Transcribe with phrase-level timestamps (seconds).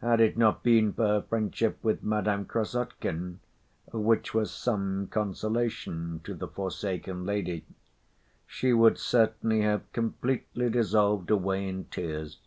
[0.00, 3.40] Had it not been for her friendship with Madame Krassotkin,
[3.92, 7.64] which was some consolation to the forsaken lady,
[8.46, 12.38] she would certainly have completely dissolved away in tears.